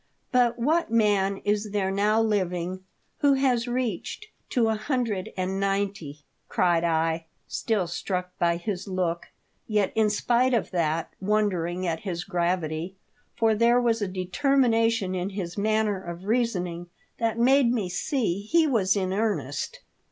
[0.31, 2.83] "But what man is there now living
[3.19, 9.27] who has reached to a hundred and ninety?" cried I, still struck by his look,
[9.67, 12.95] yet, in spite of that, wondering at his gravity,
[13.37, 16.87] for there was a determination in his manner of reasoning
[17.19, 19.81] that made me see he was in earnest.